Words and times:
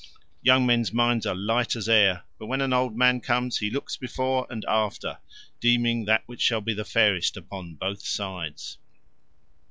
Young 0.41 0.65
men's 0.65 0.91
minds 0.91 1.27
are 1.27 1.35
light 1.35 1.75
as 1.75 1.87
air, 1.87 2.23
but 2.39 2.47
when 2.47 2.59
an 2.59 2.73
old 2.73 2.97
man 2.97 3.19
comes 3.21 3.59
he 3.59 3.69
looks 3.69 3.97
before 3.97 4.47
and 4.49 4.65
after, 4.67 5.19
deeming 5.59 6.05
that 6.05 6.23
which 6.25 6.41
shall 6.41 6.59
be 6.61 6.73
fairest 6.83 7.37
upon 7.37 7.75
both 7.75 8.01
sides." 8.03 8.79